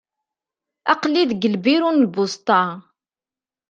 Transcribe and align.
Aql-i 0.91 1.23
deg 1.29 1.47
lbiru 1.53 1.89
n 1.91 1.99
lpusṭa. 2.05 2.61